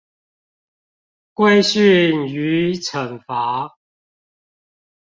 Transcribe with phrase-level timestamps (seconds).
[1.35, 3.71] 規訓與懲罰